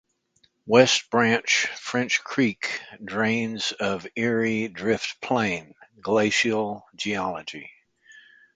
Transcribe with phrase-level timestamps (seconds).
[0.65, 7.71] West Branch French Creek drains of Erie Drift Plain (glacial geology).